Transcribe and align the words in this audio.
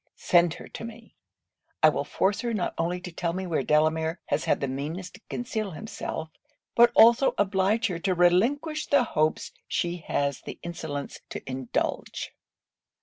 Send 0.15 0.55
her 0.55 0.67
to 0.67 0.83
me! 0.83 1.13
I 1.83 1.89
will 1.89 2.03
force 2.05 2.41
her 2.41 2.55
not 2.55 2.73
only 2.75 2.99
to 3.01 3.11
tell 3.11 3.33
me 3.33 3.45
where 3.45 3.61
Delamere 3.61 4.19
has 4.29 4.45
had 4.45 4.59
the 4.59 4.67
meanness 4.67 5.11
to 5.11 5.21
conceal 5.29 5.69
himself, 5.73 6.31
but 6.75 6.91
also 6.95 7.35
oblige 7.37 7.85
her 7.85 7.99
to 7.99 8.15
relinquish 8.15 8.87
the 8.87 9.03
hopes 9.03 9.51
she 9.67 9.97
has 9.97 10.41
the 10.41 10.57
insolence 10.63 11.19
to 11.29 11.47
indulge.' 11.47 12.31